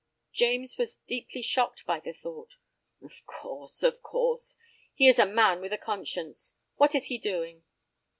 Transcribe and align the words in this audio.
"James 0.31 0.79
was 0.79 0.97
deeply 1.05 1.43
shocked 1.43 1.85
by 1.85 1.99
the 1.99 2.11
thought." 2.11 2.57
"Of 3.03 3.23
course—of 3.27 4.01
course. 4.01 4.57
He 4.95 5.07
is 5.07 5.19
a 5.19 5.27
man 5.27 5.61
with 5.61 5.73
a 5.73 5.77
conscience. 5.77 6.55
What 6.75 6.95
is 6.95 7.05
he 7.05 7.19
doing?" 7.19 7.63